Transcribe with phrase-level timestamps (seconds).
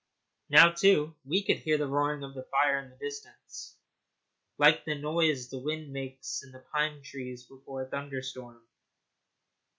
[0.49, 3.75] Now, too, we could hear the roaring of the fire in the distance,
[4.57, 8.63] like the noise the wind makes in the pine trees before a thunderstorm.